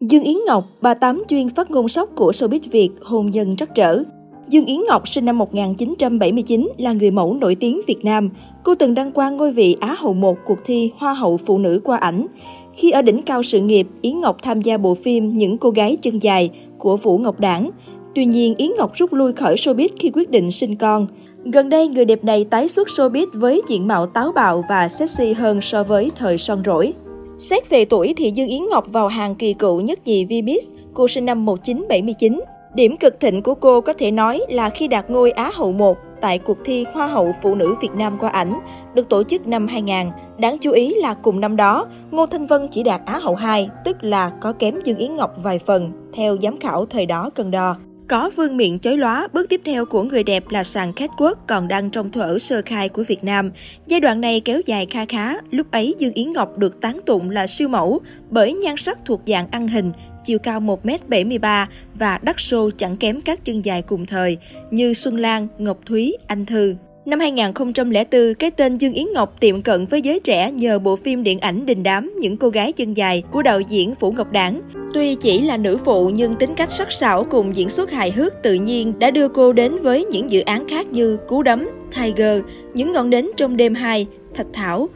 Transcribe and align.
Dương 0.00 0.24
Yến 0.24 0.36
Ngọc, 0.46 0.64
bà 0.80 0.94
tám 0.94 1.22
chuyên 1.28 1.48
phát 1.48 1.70
ngôn 1.70 1.88
sóc 1.88 2.08
của 2.16 2.30
showbiz 2.30 2.60
Việt, 2.70 2.90
hôn 3.02 3.30
nhân 3.30 3.56
trắc 3.56 3.74
trở. 3.74 4.02
Dương 4.48 4.66
Yến 4.66 4.80
Ngọc 4.88 5.08
sinh 5.08 5.24
năm 5.24 5.38
1979 5.38 6.68
là 6.76 6.92
người 6.92 7.10
mẫu 7.10 7.34
nổi 7.34 7.54
tiếng 7.54 7.80
Việt 7.86 8.04
Nam. 8.04 8.30
Cô 8.64 8.74
từng 8.74 8.94
đăng 8.94 9.12
quang 9.12 9.36
ngôi 9.36 9.52
vị 9.52 9.76
Á 9.80 9.94
hậu 9.98 10.14
1 10.14 10.38
cuộc 10.46 10.58
thi 10.64 10.92
Hoa 10.96 11.14
hậu 11.14 11.36
phụ 11.36 11.58
nữ 11.58 11.80
qua 11.84 11.96
ảnh. 11.96 12.26
Khi 12.74 12.90
ở 12.90 13.02
đỉnh 13.02 13.22
cao 13.22 13.42
sự 13.42 13.60
nghiệp, 13.60 13.86
Yến 14.02 14.20
Ngọc 14.20 14.36
tham 14.42 14.62
gia 14.62 14.78
bộ 14.78 14.94
phim 14.94 15.32
Những 15.32 15.58
cô 15.58 15.70
gái 15.70 15.96
chân 16.02 16.22
dài 16.22 16.50
của 16.78 16.96
Vũ 16.96 17.18
Ngọc 17.18 17.40
Đảng. 17.40 17.70
Tuy 18.14 18.24
nhiên, 18.24 18.54
Yến 18.54 18.70
Ngọc 18.76 18.92
rút 18.94 19.12
lui 19.12 19.32
khỏi 19.32 19.56
showbiz 19.56 19.88
khi 19.98 20.10
quyết 20.14 20.30
định 20.30 20.50
sinh 20.50 20.76
con. 20.76 21.06
Gần 21.44 21.68
đây, 21.68 21.88
người 21.88 22.04
đẹp 22.04 22.24
này 22.24 22.44
tái 22.44 22.68
xuất 22.68 22.88
showbiz 22.88 23.26
với 23.32 23.62
diện 23.68 23.88
mạo 23.88 24.06
táo 24.06 24.32
bạo 24.32 24.64
và 24.68 24.88
sexy 24.88 25.32
hơn 25.32 25.60
so 25.60 25.84
với 25.84 26.10
thời 26.16 26.38
son 26.38 26.62
rỗi. 26.64 26.92
Xét 27.38 27.70
về 27.70 27.84
tuổi 27.84 28.14
thì 28.16 28.30
Dương 28.30 28.48
Yến 28.48 28.62
Ngọc 28.70 28.84
vào 28.88 29.08
hàng 29.08 29.34
kỳ 29.34 29.54
cựu 29.54 29.80
nhất 29.80 29.98
nhì 30.04 30.24
Vbiz, 30.24 30.60
cô 30.94 31.08
sinh 31.08 31.24
năm 31.24 31.44
1979. 31.44 32.40
Điểm 32.74 32.96
cực 32.96 33.20
thịnh 33.20 33.42
của 33.42 33.54
cô 33.54 33.80
có 33.80 33.92
thể 33.92 34.10
nói 34.10 34.40
là 34.48 34.70
khi 34.70 34.88
đạt 34.88 35.10
ngôi 35.10 35.30
Á 35.30 35.50
hậu 35.54 35.72
1 35.72 35.96
tại 36.20 36.38
cuộc 36.38 36.58
thi 36.64 36.84
Hoa 36.92 37.06
hậu 37.06 37.32
Phụ 37.42 37.54
nữ 37.54 37.74
Việt 37.82 37.90
Nam 37.96 38.16
qua 38.20 38.28
ảnh, 38.28 38.60
được 38.94 39.08
tổ 39.08 39.22
chức 39.22 39.46
năm 39.46 39.66
2000. 39.68 39.96
Đáng 40.38 40.58
chú 40.58 40.70
ý 40.70 40.94
là 40.94 41.14
cùng 41.14 41.40
năm 41.40 41.56
đó, 41.56 41.86
Ngô 42.10 42.26
Thanh 42.26 42.46
Vân 42.46 42.68
chỉ 42.68 42.82
đạt 42.82 43.00
Á 43.04 43.18
hậu 43.18 43.34
2, 43.34 43.68
tức 43.84 43.96
là 44.04 44.32
có 44.40 44.52
kém 44.52 44.80
Dương 44.84 44.98
Yến 44.98 45.16
Ngọc 45.16 45.30
vài 45.42 45.58
phần, 45.58 45.90
theo 46.12 46.36
giám 46.42 46.56
khảo 46.56 46.86
thời 46.86 47.06
đó 47.06 47.30
cân 47.34 47.50
đo. 47.50 47.76
Có 48.08 48.30
vương 48.36 48.56
miệng 48.56 48.78
chói 48.78 48.96
lóa, 48.96 49.28
bước 49.32 49.48
tiếp 49.48 49.60
theo 49.64 49.86
của 49.86 50.02
người 50.02 50.22
đẹp 50.22 50.44
là 50.50 50.64
sàn 50.64 50.92
catwalk 50.92 51.34
còn 51.46 51.68
đang 51.68 51.90
trong 51.90 52.10
thuở 52.10 52.38
sơ 52.38 52.62
khai 52.66 52.88
của 52.88 53.04
Việt 53.08 53.24
Nam. 53.24 53.50
Giai 53.86 54.00
đoạn 54.00 54.20
này 54.20 54.40
kéo 54.40 54.60
dài 54.66 54.86
kha 54.90 55.04
khá, 55.04 55.34
lúc 55.50 55.70
ấy 55.70 55.94
Dương 55.98 56.12
Yến 56.12 56.32
Ngọc 56.32 56.58
được 56.58 56.80
tán 56.80 56.98
tụng 57.06 57.30
là 57.30 57.46
siêu 57.46 57.68
mẫu 57.68 58.00
bởi 58.30 58.52
nhan 58.52 58.76
sắc 58.76 58.98
thuộc 59.04 59.20
dạng 59.26 59.50
ăn 59.50 59.68
hình, 59.68 59.92
chiều 60.24 60.38
cao 60.38 60.60
1m73 60.60 61.66
và 61.94 62.18
đắt 62.22 62.36
sô 62.38 62.70
chẳng 62.76 62.96
kém 62.96 63.20
các 63.20 63.44
chân 63.44 63.64
dài 63.64 63.82
cùng 63.82 64.06
thời 64.06 64.36
như 64.70 64.94
Xuân 64.94 65.16
Lan, 65.16 65.48
Ngọc 65.58 65.78
Thúy, 65.86 66.16
Anh 66.26 66.46
Thư. 66.46 66.74
Năm 67.08 67.20
2004, 67.20 68.34
cái 68.38 68.50
tên 68.50 68.78
Dương 68.78 68.92
Yến 68.92 69.06
Ngọc 69.14 69.40
tiệm 69.40 69.62
cận 69.62 69.86
với 69.86 70.02
giới 70.02 70.20
trẻ 70.20 70.50
nhờ 70.50 70.78
bộ 70.78 70.96
phim 70.96 71.22
điện 71.22 71.38
ảnh 71.38 71.66
đình 71.66 71.82
đám 71.82 72.12
Những 72.20 72.36
cô 72.36 72.48
gái 72.48 72.72
chân 72.72 72.94
dài 72.94 73.22
của 73.30 73.42
đạo 73.42 73.60
diễn 73.60 73.94
Phủ 73.94 74.12
Ngọc 74.12 74.32
Đảng. 74.32 74.60
Tuy 74.94 75.14
chỉ 75.14 75.40
là 75.40 75.56
nữ 75.56 75.78
phụ 75.84 76.08
nhưng 76.08 76.36
tính 76.36 76.54
cách 76.56 76.72
sắc 76.72 76.92
sảo 76.92 77.24
cùng 77.24 77.56
diễn 77.56 77.70
xuất 77.70 77.90
hài 77.90 78.10
hước 78.10 78.32
tự 78.42 78.54
nhiên 78.54 78.98
đã 78.98 79.10
đưa 79.10 79.28
cô 79.28 79.52
đến 79.52 79.78
với 79.82 80.04
những 80.04 80.30
dự 80.30 80.40
án 80.40 80.68
khác 80.68 80.86
như 80.86 81.16
Cú 81.28 81.42
đấm, 81.42 81.68
Tiger, 81.96 82.42
Những 82.74 82.92
ngọn 82.92 83.10
nến 83.10 83.26
trong 83.36 83.56
đêm 83.56 83.74
2, 83.74 84.06
Thạch 84.34 84.46
Thảo, 84.52 84.88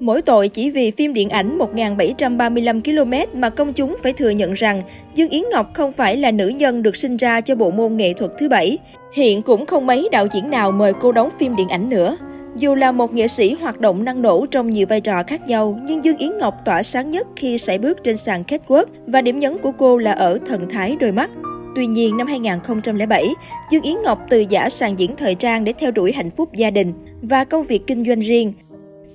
Mỗi 0.00 0.22
tội 0.22 0.48
chỉ 0.48 0.70
vì 0.70 0.90
phim 0.90 1.14
điện 1.14 1.28
ảnh 1.28 1.58
1735 1.58 2.82
km 2.82 3.40
mà 3.40 3.50
công 3.50 3.72
chúng 3.72 3.96
phải 4.02 4.12
thừa 4.12 4.30
nhận 4.30 4.52
rằng 4.52 4.82
Dương 5.14 5.30
Yến 5.30 5.42
Ngọc 5.52 5.74
không 5.74 5.92
phải 5.92 6.16
là 6.16 6.30
nữ 6.30 6.48
nhân 6.48 6.82
được 6.82 6.96
sinh 6.96 7.16
ra 7.16 7.40
cho 7.40 7.54
bộ 7.54 7.70
môn 7.70 7.96
nghệ 7.96 8.12
thuật 8.12 8.30
thứ 8.38 8.48
bảy. 8.48 8.78
Hiện 9.14 9.42
cũng 9.42 9.66
không 9.66 9.86
mấy 9.86 10.08
đạo 10.12 10.26
diễn 10.32 10.50
nào 10.50 10.72
mời 10.72 10.92
cô 11.00 11.12
đóng 11.12 11.28
phim 11.38 11.56
điện 11.56 11.68
ảnh 11.68 11.90
nữa. 11.90 12.16
Dù 12.56 12.74
là 12.74 12.92
một 12.92 13.14
nghệ 13.14 13.28
sĩ 13.28 13.52
hoạt 13.52 13.80
động 13.80 14.04
năng 14.04 14.22
nổ 14.22 14.46
trong 14.46 14.70
nhiều 14.70 14.86
vai 14.86 15.00
trò 15.00 15.22
khác 15.26 15.48
nhau, 15.48 15.80
nhưng 15.82 16.04
Dương 16.04 16.16
Yến 16.16 16.38
Ngọc 16.38 16.54
tỏa 16.64 16.82
sáng 16.82 17.10
nhất 17.10 17.26
khi 17.36 17.58
sải 17.58 17.78
bước 17.78 18.04
trên 18.04 18.16
sàn 18.16 18.44
kết 18.44 18.60
quốc 18.66 18.88
và 19.06 19.22
điểm 19.22 19.38
nhấn 19.38 19.58
của 19.58 19.72
cô 19.72 19.98
là 19.98 20.12
ở 20.12 20.38
thần 20.46 20.68
thái 20.70 20.96
đôi 21.00 21.12
mắt. 21.12 21.30
Tuy 21.76 21.86
nhiên, 21.86 22.16
năm 22.16 22.26
2007, 22.26 23.26
Dương 23.70 23.82
Yến 23.82 23.94
Ngọc 24.04 24.18
từ 24.30 24.44
giả 24.48 24.70
sàn 24.70 24.98
diễn 24.98 25.16
thời 25.16 25.34
trang 25.34 25.64
để 25.64 25.72
theo 25.78 25.90
đuổi 25.90 26.12
hạnh 26.12 26.30
phúc 26.30 26.52
gia 26.54 26.70
đình 26.70 26.92
và 27.22 27.44
công 27.44 27.64
việc 27.64 27.86
kinh 27.86 28.04
doanh 28.06 28.20
riêng. 28.20 28.52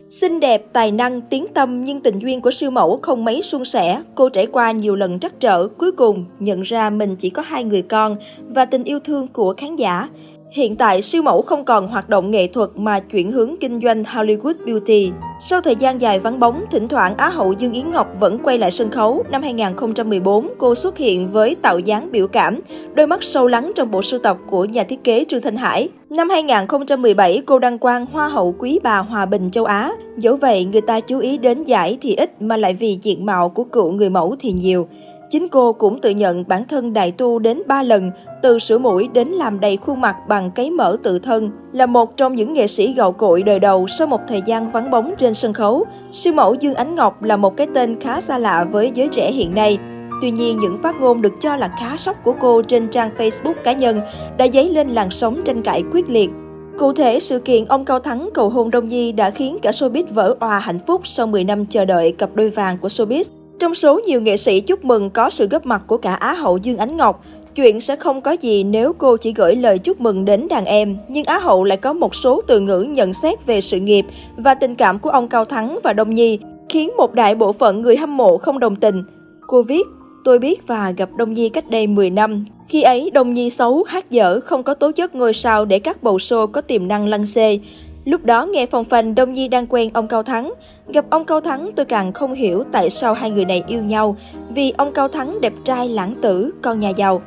Xinh 0.09 0.39
đẹp, 0.39 0.65
tài 0.73 0.91
năng, 0.91 1.21
tiếng 1.21 1.45
tâm 1.53 1.83
nhưng 1.83 2.01
tình 2.01 2.19
duyên 2.19 2.41
của 2.41 2.51
siêu 2.51 2.71
mẫu 2.71 2.99
không 3.01 3.25
mấy 3.25 3.41
suôn 3.41 3.65
sẻ. 3.65 4.01
Cô 4.15 4.29
trải 4.29 4.45
qua 4.45 4.71
nhiều 4.71 4.95
lần 4.95 5.19
trắc 5.19 5.39
trở, 5.39 5.67
cuối 5.67 5.91
cùng 5.91 6.25
nhận 6.39 6.61
ra 6.61 6.89
mình 6.89 7.15
chỉ 7.15 7.29
có 7.29 7.41
hai 7.41 7.63
người 7.63 7.81
con 7.81 8.15
và 8.47 8.65
tình 8.65 8.83
yêu 8.83 8.99
thương 8.99 9.27
của 9.27 9.53
khán 9.57 9.75
giả. 9.75 10.09
Hiện 10.51 10.75
tại, 10.75 11.01
siêu 11.01 11.21
mẫu 11.23 11.41
không 11.41 11.65
còn 11.65 11.87
hoạt 11.87 12.09
động 12.09 12.31
nghệ 12.31 12.47
thuật 12.47 12.69
mà 12.75 12.99
chuyển 12.99 13.31
hướng 13.31 13.55
kinh 13.59 13.81
doanh 13.81 14.03
Hollywood 14.03 14.53
Beauty. 14.65 15.11
Sau 15.39 15.61
thời 15.61 15.75
gian 15.75 16.01
dài 16.01 16.19
vắng 16.19 16.39
bóng, 16.39 16.65
thỉnh 16.71 16.87
thoảng 16.87 17.17
Á 17.17 17.29
hậu 17.29 17.53
Dương 17.53 17.73
Yến 17.73 17.91
Ngọc 17.91 18.07
vẫn 18.19 18.37
quay 18.43 18.57
lại 18.57 18.71
sân 18.71 18.91
khấu. 18.91 19.23
Năm 19.29 19.41
2014, 19.41 20.47
cô 20.57 20.75
xuất 20.75 20.97
hiện 20.97 21.31
với 21.31 21.55
tạo 21.61 21.79
dáng 21.79 22.11
biểu 22.11 22.27
cảm, 22.27 22.59
đôi 22.93 23.07
mắt 23.07 23.23
sâu 23.23 23.47
lắng 23.47 23.71
trong 23.75 23.91
bộ 23.91 24.01
sưu 24.01 24.19
tập 24.19 24.37
của 24.49 24.65
nhà 24.65 24.83
thiết 24.83 25.03
kế 25.03 25.25
Trương 25.27 25.41
Thanh 25.41 25.57
Hải. 25.57 25.89
Năm 26.09 26.29
2017, 26.29 27.41
cô 27.45 27.59
đăng 27.59 27.77
quang 27.77 28.05
Hoa 28.05 28.27
hậu 28.27 28.55
Quý 28.59 28.79
bà 28.83 28.97
Hòa 28.97 29.25
bình 29.25 29.51
châu 29.51 29.65
Á. 29.65 29.91
Dẫu 30.17 30.35
vậy, 30.35 30.65
người 30.65 30.81
ta 30.81 30.99
chú 30.99 31.19
ý 31.19 31.37
đến 31.37 31.63
giải 31.63 31.97
thì 32.01 32.15
ít 32.15 32.41
mà 32.41 32.57
lại 32.57 32.73
vì 32.73 32.99
diện 33.01 33.25
mạo 33.25 33.49
của 33.49 33.63
cựu 33.63 33.91
người 33.91 34.09
mẫu 34.09 34.35
thì 34.39 34.51
nhiều. 34.51 34.87
Chính 35.29 35.47
cô 35.49 35.73
cũng 35.73 36.01
tự 36.01 36.09
nhận 36.09 36.43
bản 36.47 36.67
thân 36.67 36.93
đại 36.93 37.11
tu 37.11 37.39
đến 37.39 37.61
3 37.67 37.83
lần, 37.83 38.11
từ 38.41 38.59
sửa 38.59 38.77
mũi 38.77 39.07
đến 39.13 39.27
làm 39.27 39.59
đầy 39.59 39.77
khuôn 39.77 40.01
mặt 40.01 40.15
bằng 40.27 40.51
cấy 40.51 40.71
mỡ 40.71 40.97
tự 41.03 41.19
thân. 41.19 41.51
Là 41.71 41.85
một 41.85 42.17
trong 42.17 42.35
những 42.35 42.53
nghệ 42.53 42.67
sĩ 42.67 42.93
gạo 42.93 43.11
cội 43.11 43.43
đời 43.43 43.59
đầu 43.59 43.87
sau 43.87 44.07
một 44.07 44.21
thời 44.27 44.41
gian 44.45 44.71
vắng 44.71 44.91
bóng 44.91 45.13
trên 45.17 45.33
sân 45.33 45.53
khấu, 45.53 45.85
siêu 46.11 46.33
mẫu 46.33 46.53
Dương 46.53 46.75
Ánh 46.75 46.95
Ngọc 46.95 47.23
là 47.23 47.37
một 47.37 47.57
cái 47.57 47.67
tên 47.73 47.99
khá 47.99 48.21
xa 48.21 48.37
lạ 48.37 48.65
với 48.71 48.91
giới 48.93 49.07
trẻ 49.07 49.31
hiện 49.31 49.55
nay. 49.55 49.77
Tuy 50.21 50.31
nhiên, 50.31 50.57
những 50.57 50.77
phát 50.83 50.95
ngôn 50.99 51.21
được 51.21 51.33
cho 51.41 51.55
là 51.55 51.75
khá 51.79 51.97
sốc 51.97 52.15
của 52.23 52.33
cô 52.41 52.61
trên 52.61 52.87
trang 52.87 53.11
Facebook 53.17 53.53
cá 53.63 53.73
nhân 53.73 54.01
đã 54.37 54.47
dấy 54.53 54.69
lên 54.69 54.89
làn 54.89 55.11
sóng 55.11 55.41
tranh 55.45 55.63
cãi 55.63 55.83
quyết 55.91 56.09
liệt. 56.09 56.29
Cụ 56.77 56.93
thể, 56.93 57.19
sự 57.19 57.39
kiện 57.39 57.65
ông 57.65 57.85
Cao 57.85 57.99
Thắng 57.99 58.29
cầu 58.33 58.49
hôn 58.49 58.71
Đông 58.71 58.87
Nhi 58.87 59.11
đã 59.11 59.29
khiến 59.29 59.57
cả 59.61 59.71
showbiz 59.71 60.03
vỡ 60.09 60.35
òa 60.39 60.59
hạnh 60.59 60.79
phúc 60.87 61.01
sau 61.03 61.27
10 61.27 61.43
năm 61.43 61.65
chờ 61.65 61.85
đợi 61.85 62.11
cặp 62.11 62.29
đôi 62.33 62.49
vàng 62.49 62.77
của 62.77 62.87
showbiz. 62.87 63.23
Trong 63.59 63.75
số 63.75 63.99
nhiều 64.07 64.21
nghệ 64.21 64.37
sĩ 64.37 64.61
chúc 64.61 64.85
mừng 64.85 65.09
có 65.09 65.29
sự 65.29 65.47
góp 65.47 65.65
mặt 65.65 65.81
của 65.87 65.97
cả 65.97 66.13
Á 66.13 66.33
hậu 66.33 66.57
Dương 66.57 66.77
Ánh 66.77 66.97
Ngọc, 66.97 67.23
chuyện 67.55 67.79
sẽ 67.79 67.95
không 67.95 68.21
có 68.21 68.31
gì 68.31 68.63
nếu 68.63 68.93
cô 68.93 69.17
chỉ 69.17 69.33
gửi 69.33 69.55
lời 69.55 69.79
chúc 69.79 70.01
mừng 70.01 70.25
đến 70.25 70.47
đàn 70.47 70.65
em. 70.65 70.97
Nhưng 71.07 71.25
Á 71.25 71.39
hậu 71.39 71.63
lại 71.63 71.77
có 71.77 71.93
một 71.93 72.15
số 72.15 72.41
từ 72.47 72.59
ngữ 72.59 72.81
nhận 72.81 73.13
xét 73.13 73.45
về 73.45 73.61
sự 73.61 73.79
nghiệp 73.79 74.05
và 74.37 74.53
tình 74.53 74.75
cảm 74.75 74.99
của 74.99 75.09
ông 75.09 75.27
Cao 75.27 75.45
Thắng 75.45 75.79
và 75.83 75.93
Đông 75.93 76.13
Nhi, 76.13 76.39
khiến 76.69 76.91
một 76.97 77.13
đại 77.13 77.35
bộ 77.35 77.53
phận 77.53 77.81
người 77.81 77.97
hâm 77.97 78.17
mộ 78.17 78.37
không 78.37 78.59
đồng 78.59 78.75
tình. 78.75 79.03
Cô 79.47 79.61
viết, 79.61 79.87
tôi 80.23 80.39
biết 80.39 80.67
và 80.67 80.91
gặp 80.97 81.09
Đông 81.17 81.33
Nhi 81.33 81.49
cách 81.49 81.69
đây 81.69 81.87
10 81.87 82.09
năm. 82.09 82.45
Khi 82.69 82.81
ấy, 82.81 83.11
Đông 83.13 83.33
Nhi 83.33 83.49
xấu, 83.49 83.83
hát 83.83 84.11
dở, 84.11 84.39
không 84.39 84.63
có 84.63 84.73
tố 84.73 84.91
chất 84.91 85.15
ngôi 85.15 85.33
sao 85.33 85.65
để 85.65 85.79
các 85.79 86.03
bầu 86.03 86.17
show 86.17 86.47
có 86.47 86.61
tiềm 86.61 86.87
năng 86.87 87.07
lăn 87.07 87.25
xê. 87.25 87.59
Lúc 88.05 88.25
đó 88.25 88.45
nghe 88.45 88.65
phòng 88.65 88.85
phành 88.85 89.15
Đông 89.15 89.33
Nhi 89.33 89.47
đang 89.47 89.67
quen 89.67 89.89
ông 89.93 90.07
Cao 90.07 90.23
Thắng. 90.23 90.53
Gặp 90.87 91.05
ông 91.09 91.25
Cao 91.25 91.41
Thắng 91.41 91.71
tôi 91.75 91.85
càng 91.85 92.13
không 92.13 92.33
hiểu 92.33 92.63
tại 92.71 92.89
sao 92.89 93.13
hai 93.13 93.31
người 93.31 93.45
này 93.45 93.63
yêu 93.67 93.81
nhau. 93.81 94.17
Vì 94.55 94.73
ông 94.77 94.93
Cao 94.93 95.07
Thắng 95.07 95.41
đẹp 95.41 95.53
trai 95.63 95.89
lãng 95.89 96.15
tử, 96.21 96.53
con 96.61 96.79
nhà 96.79 96.89
giàu. 96.89 97.21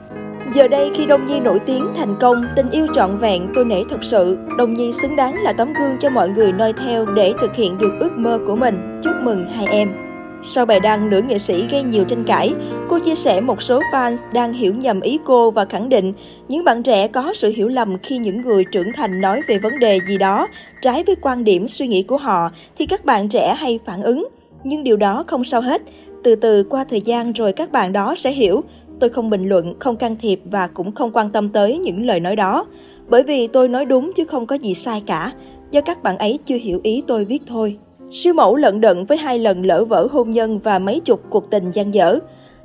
Giờ 0.54 0.68
đây 0.68 0.90
khi 0.94 1.06
Đông 1.06 1.26
Nhi 1.26 1.40
nổi 1.40 1.58
tiếng 1.66 1.86
thành 1.96 2.16
công, 2.20 2.44
tình 2.56 2.70
yêu 2.70 2.86
trọn 2.94 3.16
vẹn 3.16 3.52
tôi 3.54 3.64
nể 3.64 3.82
thật 3.90 4.04
sự. 4.04 4.38
Đông 4.58 4.74
Nhi 4.74 4.92
xứng 4.92 5.16
đáng 5.16 5.34
là 5.42 5.52
tấm 5.52 5.68
gương 5.68 5.96
cho 6.00 6.10
mọi 6.10 6.28
người 6.28 6.52
noi 6.52 6.72
theo 6.72 7.06
để 7.06 7.32
thực 7.40 7.54
hiện 7.54 7.78
được 7.78 7.92
ước 8.00 8.12
mơ 8.16 8.38
của 8.46 8.56
mình. 8.56 9.00
Chúc 9.02 9.14
mừng 9.22 9.44
hai 9.44 9.66
em. 9.66 10.07
Sau 10.42 10.66
bài 10.66 10.80
đăng, 10.80 11.10
nữ 11.10 11.22
nghệ 11.22 11.38
sĩ 11.38 11.66
gây 11.70 11.82
nhiều 11.82 12.04
tranh 12.04 12.24
cãi. 12.24 12.54
Cô 12.88 12.98
chia 12.98 13.14
sẻ 13.14 13.40
một 13.40 13.62
số 13.62 13.80
fans 13.92 14.16
đang 14.32 14.52
hiểu 14.52 14.74
nhầm 14.74 15.00
ý 15.00 15.18
cô 15.24 15.50
và 15.50 15.64
khẳng 15.64 15.88
định 15.88 16.12
những 16.48 16.64
bạn 16.64 16.82
trẻ 16.82 17.08
có 17.08 17.32
sự 17.34 17.52
hiểu 17.56 17.68
lầm 17.68 17.98
khi 18.02 18.18
những 18.18 18.42
người 18.42 18.64
trưởng 18.72 18.92
thành 18.92 19.20
nói 19.20 19.40
về 19.48 19.58
vấn 19.58 19.78
đề 19.78 19.98
gì 20.08 20.18
đó 20.18 20.46
trái 20.82 21.04
với 21.06 21.16
quan 21.22 21.44
điểm 21.44 21.68
suy 21.68 21.86
nghĩ 21.86 22.02
của 22.02 22.16
họ 22.16 22.50
thì 22.78 22.86
các 22.86 23.04
bạn 23.04 23.28
trẻ 23.28 23.54
hay 23.58 23.78
phản 23.84 24.02
ứng. 24.02 24.28
Nhưng 24.64 24.84
điều 24.84 24.96
đó 24.96 25.24
không 25.26 25.44
sao 25.44 25.60
hết. 25.60 25.82
Từ 26.24 26.34
từ 26.34 26.64
qua 26.70 26.84
thời 26.84 27.00
gian 27.00 27.32
rồi 27.32 27.52
các 27.52 27.72
bạn 27.72 27.92
đó 27.92 28.14
sẽ 28.14 28.30
hiểu. 28.30 28.60
Tôi 29.00 29.10
không 29.10 29.30
bình 29.30 29.48
luận, 29.48 29.74
không 29.78 29.96
can 29.96 30.16
thiệp 30.16 30.40
và 30.44 30.66
cũng 30.66 30.92
không 30.92 31.12
quan 31.12 31.30
tâm 31.30 31.48
tới 31.48 31.78
những 31.78 32.06
lời 32.06 32.20
nói 32.20 32.36
đó. 32.36 32.66
Bởi 33.08 33.22
vì 33.22 33.46
tôi 33.46 33.68
nói 33.68 33.84
đúng 33.84 34.12
chứ 34.16 34.24
không 34.24 34.46
có 34.46 34.56
gì 34.56 34.74
sai 34.74 35.02
cả. 35.06 35.32
Do 35.70 35.80
các 35.80 36.02
bạn 36.02 36.18
ấy 36.18 36.38
chưa 36.44 36.56
hiểu 36.56 36.80
ý 36.82 37.02
tôi 37.06 37.24
viết 37.24 37.42
thôi. 37.46 37.78
Siêu 38.10 38.34
mẫu 38.34 38.56
lận 38.56 38.80
đận 38.80 39.04
với 39.04 39.18
hai 39.18 39.38
lần 39.38 39.66
lỡ 39.66 39.84
vỡ 39.84 40.08
hôn 40.10 40.30
nhân 40.30 40.58
và 40.58 40.78
mấy 40.78 41.00
chục 41.04 41.20
cuộc 41.30 41.50
tình 41.50 41.70
gian 41.70 41.94
dở. 41.94 42.18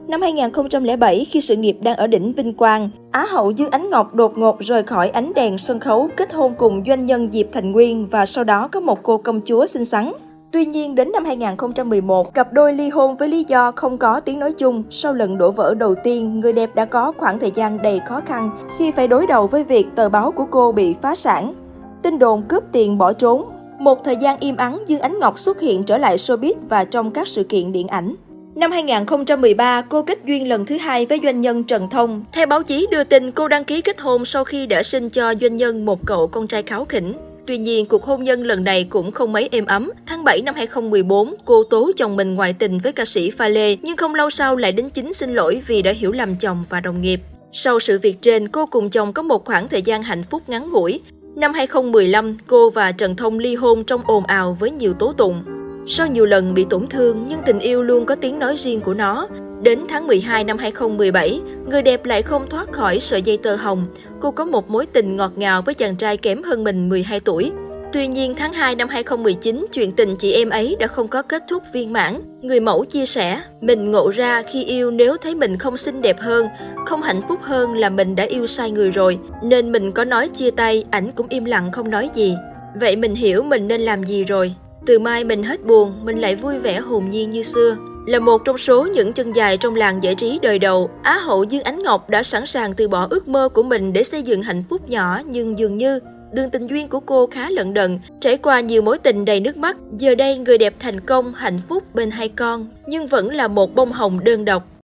Năm 0.07 0.21
2007, 0.21 1.25
khi 1.29 1.41
sự 1.41 1.55
nghiệp 1.55 1.77
đang 1.81 1.97
ở 1.97 2.07
đỉnh 2.07 2.33
vinh 2.33 2.53
quang, 2.53 2.89
Á 3.11 3.25
hậu 3.29 3.51
Dương 3.51 3.69
Ánh 3.69 3.89
Ngọc 3.89 4.15
đột 4.15 4.37
ngột 4.37 4.59
rời 4.59 4.83
khỏi 4.83 5.09
ánh 5.09 5.33
đèn 5.35 5.57
sân 5.57 5.79
khấu 5.79 6.09
kết 6.17 6.33
hôn 6.33 6.53
cùng 6.57 6.83
doanh 6.87 7.05
nhân 7.05 7.29
Diệp 7.31 7.45
Thành 7.53 7.71
Nguyên 7.71 8.05
và 8.05 8.25
sau 8.25 8.43
đó 8.43 8.67
có 8.67 8.79
một 8.79 9.03
cô 9.03 9.17
công 9.17 9.41
chúa 9.45 9.67
xinh 9.67 9.85
xắn. 9.85 10.11
Tuy 10.51 10.65
nhiên, 10.65 10.95
đến 10.95 11.11
năm 11.11 11.25
2011, 11.25 12.33
cặp 12.33 12.53
đôi 12.53 12.73
ly 12.73 12.89
hôn 12.89 13.15
với 13.15 13.29
lý 13.29 13.45
do 13.47 13.71
không 13.71 13.97
có 13.97 14.19
tiếng 14.19 14.39
nói 14.39 14.53
chung. 14.53 14.83
Sau 14.89 15.13
lần 15.13 15.37
đổ 15.37 15.51
vỡ 15.51 15.75
đầu 15.75 15.95
tiên, 16.03 16.39
người 16.39 16.53
đẹp 16.53 16.75
đã 16.75 16.85
có 16.85 17.13
khoảng 17.17 17.39
thời 17.39 17.51
gian 17.53 17.81
đầy 17.81 17.99
khó 18.05 18.21
khăn 18.25 18.49
khi 18.77 18.91
phải 18.91 19.07
đối 19.07 19.27
đầu 19.27 19.47
với 19.47 19.63
việc 19.63 19.85
tờ 19.95 20.09
báo 20.09 20.31
của 20.31 20.45
cô 20.51 20.71
bị 20.71 20.95
phá 21.01 21.15
sản. 21.15 21.53
Tin 22.01 22.19
đồn 22.19 22.41
cướp 22.41 22.63
tiền 22.71 22.97
bỏ 22.97 23.13
trốn, 23.13 23.45
một 23.83 24.03
thời 24.03 24.15
gian 24.15 24.39
im 24.39 24.57
ắng, 24.57 24.83
Dương 24.87 25.01
Ánh 25.01 25.19
Ngọc 25.19 25.39
xuất 25.39 25.61
hiện 25.61 25.83
trở 25.83 25.97
lại 25.97 26.17
showbiz 26.17 26.53
và 26.69 26.85
trong 26.85 27.11
các 27.11 27.27
sự 27.27 27.43
kiện 27.43 27.71
điện 27.71 27.87
ảnh. 27.87 28.15
Năm 28.55 28.71
2013, 28.71 29.81
cô 29.89 30.03
kết 30.03 30.19
duyên 30.25 30.47
lần 30.47 30.65
thứ 30.65 30.77
hai 30.77 31.05
với 31.05 31.19
doanh 31.23 31.41
nhân 31.41 31.63
Trần 31.63 31.89
Thông. 31.89 32.25
Theo 32.31 32.45
báo 32.45 32.63
chí 32.63 32.87
đưa 32.91 33.03
tin, 33.03 33.31
cô 33.31 33.47
đăng 33.47 33.63
ký 33.63 33.81
kết 33.81 34.01
hôn 34.01 34.25
sau 34.25 34.43
khi 34.43 34.65
đã 34.65 34.83
sinh 34.83 35.09
cho 35.09 35.33
doanh 35.41 35.55
nhân 35.55 35.85
một 35.85 35.99
cậu 36.05 36.27
con 36.27 36.47
trai 36.47 36.63
kháo 36.63 36.85
khỉnh. 36.85 37.13
Tuy 37.47 37.57
nhiên, 37.57 37.85
cuộc 37.85 38.03
hôn 38.03 38.23
nhân 38.23 38.43
lần 38.43 38.63
này 38.63 38.83
cũng 38.83 39.11
không 39.11 39.31
mấy 39.31 39.49
êm 39.51 39.65
ấm. 39.65 39.91
Tháng 40.05 40.23
7 40.23 40.41
năm 40.41 40.55
2014, 40.55 41.35
cô 41.45 41.63
tố 41.63 41.91
chồng 41.95 42.15
mình 42.15 42.35
ngoại 42.35 42.53
tình 42.53 42.79
với 42.79 42.91
ca 42.91 43.05
sĩ 43.05 43.31
Pha 43.31 43.47
Lê, 43.47 43.75
nhưng 43.81 43.97
không 43.97 44.15
lâu 44.15 44.29
sau 44.29 44.55
lại 44.55 44.71
đến 44.71 44.89
chính 44.89 45.13
xin 45.13 45.33
lỗi 45.33 45.61
vì 45.67 45.81
đã 45.81 45.91
hiểu 45.91 46.11
lầm 46.11 46.35
chồng 46.35 46.63
và 46.69 46.79
đồng 46.79 47.01
nghiệp. 47.01 47.21
Sau 47.51 47.79
sự 47.79 47.99
việc 47.99 48.21
trên, 48.21 48.47
cô 48.47 48.65
cùng 48.65 48.89
chồng 48.89 49.13
có 49.13 49.21
một 49.21 49.45
khoảng 49.45 49.67
thời 49.67 49.81
gian 49.81 50.03
hạnh 50.03 50.23
phúc 50.23 50.41
ngắn 50.47 50.71
ngủi. 50.71 51.01
Năm 51.35 51.53
2015, 51.53 52.37
cô 52.47 52.69
và 52.69 52.91
Trần 52.91 53.15
Thông 53.15 53.39
ly 53.39 53.55
hôn 53.55 53.83
trong 53.83 54.01
ồn 54.07 54.23
ào 54.25 54.57
với 54.59 54.71
nhiều 54.71 54.93
tố 54.93 55.13
tụng. 55.13 55.43
Sau 55.87 56.07
nhiều 56.07 56.25
lần 56.25 56.53
bị 56.53 56.65
tổn 56.69 56.87
thương, 56.87 57.25
nhưng 57.29 57.39
tình 57.45 57.59
yêu 57.59 57.83
luôn 57.83 58.05
có 58.05 58.15
tiếng 58.15 58.39
nói 58.39 58.55
riêng 58.57 58.81
của 58.81 58.93
nó. 58.93 59.27
Đến 59.61 59.79
tháng 59.89 60.07
12 60.07 60.43
năm 60.43 60.57
2017, 60.57 61.41
người 61.69 61.81
đẹp 61.81 62.05
lại 62.05 62.21
không 62.21 62.49
thoát 62.49 62.71
khỏi 62.71 62.99
sợi 62.99 63.21
dây 63.21 63.37
tơ 63.37 63.55
hồng. 63.55 63.85
Cô 64.19 64.31
có 64.31 64.45
một 64.45 64.69
mối 64.69 64.85
tình 64.85 65.15
ngọt 65.15 65.31
ngào 65.35 65.61
với 65.61 65.73
chàng 65.73 65.95
trai 65.95 66.17
kém 66.17 66.43
hơn 66.43 66.63
mình 66.63 66.89
12 66.89 67.19
tuổi. 67.19 67.51
Tuy 67.93 68.07
nhiên, 68.07 68.35
tháng 68.35 68.53
2 68.53 68.75
năm 68.75 68.89
2019, 68.89 69.65
chuyện 69.71 69.91
tình 69.91 70.15
chị 70.15 70.33
em 70.33 70.49
ấy 70.49 70.75
đã 70.79 70.87
không 70.87 71.07
có 71.07 71.21
kết 71.21 71.43
thúc 71.49 71.63
viên 71.73 71.93
mãn. 71.93 72.21
Người 72.41 72.59
mẫu 72.59 72.85
chia 72.85 73.05
sẻ, 73.05 73.41
mình 73.61 73.91
ngộ 73.91 74.09
ra 74.09 74.41
khi 74.41 74.63
yêu 74.63 74.91
nếu 74.91 75.17
thấy 75.17 75.35
mình 75.35 75.57
không 75.57 75.77
xinh 75.77 76.01
đẹp 76.01 76.19
hơn, 76.19 76.47
không 76.85 77.01
hạnh 77.01 77.21
phúc 77.27 77.39
hơn 77.41 77.73
là 77.73 77.89
mình 77.89 78.15
đã 78.15 78.23
yêu 78.23 78.47
sai 78.47 78.71
người 78.71 78.91
rồi. 78.91 79.19
Nên 79.43 79.71
mình 79.71 79.91
có 79.91 80.05
nói 80.05 80.29
chia 80.29 80.51
tay, 80.51 80.83
ảnh 80.91 81.11
cũng 81.15 81.27
im 81.29 81.45
lặng 81.45 81.71
không 81.71 81.89
nói 81.89 82.09
gì. 82.13 82.35
Vậy 82.79 82.95
mình 82.95 83.15
hiểu 83.15 83.43
mình 83.43 83.67
nên 83.67 83.81
làm 83.81 84.03
gì 84.03 84.23
rồi. 84.23 84.55
Từ 84.85 84.99
mai 84.99 85.23
mình 85.23 85.43
hết 85.43 85.65
buồn, 85.65 86.05
mình 86.05 86.21
lại 86.21 86.35
vui 86.35 86.59
vẻ 86.59 86.79
hồn 86.79 87.07
nhiên 87.07 87.29
như 87.29 87.43
xưa. 87.43 87.77
Là 88.07 88.19
một 88.19 88.41
trong 88.45 88.57
số 88.57 88.85
những 88.85 89.13
chân 89.13 89.33
dài 89.35 89.57
trong 89.57 89.75
làng 89.75 90.03
giải 90.03 90.15
trí 90.15 90.39
đời 90.41 90.59
đầu, 90.59 90.89
Á 91.03 91.17
hậu 91.17 91.43
Dương 91.43 91.63
Ánh 91.63 91.83
Ngọc 91.83 92.09
đã 92.09 92.23
sẵn 92.23 92.45
sàng 92.45 92.73
từ 92.73 92.87
bỏ 92.87 93.07
ước 93.09 93.27
mơ 93.27 93.49
của 93.49 93.63
mình 93.63 93.93
để 93.93 94.03
xây 94.03 94.21
dựng 94.21 94.41
hạnh 94.43 94.63
phúc 94.69 94.89
nhỏ 94.89 95.21
nhưng 95.25 95.59
dường 95.59 95.77
như 95.77 95.99
đường 96.33 96.49
tình 96.49 96.67
duyên 96.67 96.87
của 96.87 96.99
cô 96.99 97.27
khá 97.27 97.49
lận 97.49 97.73
đận, 97.73 97.99
trải 98.19 98.37
qua 98.37 98.59
nhiều 98.59 98.81
mối 98.81 98.97
tình 98.97 99.25
đầy 99.25 99.39
nước 99.39 99.57
mắt. 99.57 99.77
Giờ 99.97 100.15
đây 100.15 100.37
người 100.37 100.57
đẹp 100.57 100.73
thành 100.79 100.99
công, 100.99 101.33
hạnh 101.33 101.59
phúc 101.69 101.83
bên 101.95 102.11
hai 102.11 102.29
con, 102.29 102.67
nhưng 102.87 103.07
vẫn 103.07 103.29
là 103.29 103.47
một 103.47 103.75
bông 103.75 103.91
hồng 103.91 104.23
đơn 104.23 104.45
độc. 104.45 104.72